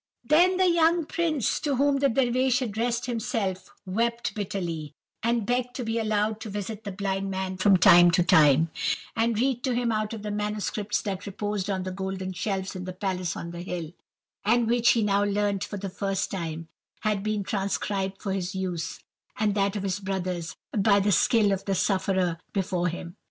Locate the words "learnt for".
15.23-15.77